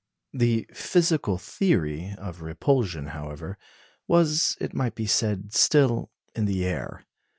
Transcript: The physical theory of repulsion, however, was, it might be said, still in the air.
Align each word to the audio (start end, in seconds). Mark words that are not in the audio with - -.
The 0.33 0.65
physical 0.73 1.37
theory 1.37 2.15
of 2.17 2.41
repulsion, 2.41 3.09
however, 3.09 3.59
was, 4.07 4.57
it 4.59 4.73
might 4.73 4.95
be 4.95 5.05
said, 5.05 5.53
still 5.53 6.09
in 6.33 6.45
the 6.45 6.65
air. 6.65 7.05